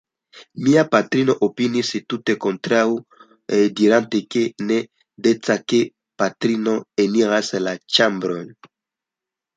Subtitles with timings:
[0.67, 4.79] Mia patrino opiniis tute kontraŭe, dirante ke ne
[5.29, 5.83] decas, ke
[6.23, 6.77] kaprinoj
[7.07, 8.49] eniras la ĉambrojn.